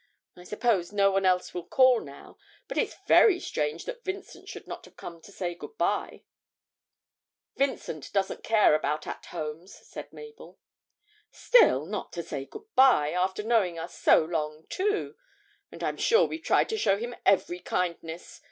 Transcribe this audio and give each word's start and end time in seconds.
I 0.35 0.45
suppose 0.45 0.91
no 0.91 1.11
one 1.11 1.27
else 1.27 1.53
will 1.53 1.67
call 1.67 1.99
now, 2.01 2.39
but 2.67 2.75
it's 2.79 2.95
very 3.07 3.39
strange 3.39 3.85
that 3.85 4.03
Vincent 4.03 4.49
should 4.49 4.65
not 4.65 4.83
have 4.85 4.97
come 4.97 5.21
to 5.21 5.31
say 5.31 5.53
good 5.53 5.77
bye.' 5.77 6.23
'Vincent 7.55 8.11
doesn't 8.11 8.43
care 8.43 8.73
about 8.73 9.05
"at 9.05 9.27
homes,"' 9.27 9.75
said 9.83 10.11
Mabel. 10.11 10.57
'Still, 11.29 11.85
not 11.85 12.11
to 12.13 12.23
say 12.23 12.45
good 12.45 12.73
bye 12.73 13.11
after 13.11 13.43
knowing 13.43 13.77
us 13.77 13.95
so 13.95 14.25
long, 14.25 14.65
too! 14.69 15.15
and 15.71 15.83
I'm 15.83 15.97
sure 15.97 16.25
we've 16.25 16.41
tried 16.41 16.69
to 16.69 16.79
show 16.79 16.97
him 16.97 17.15
every 17.23 17.59
kindness. 17.59 18.39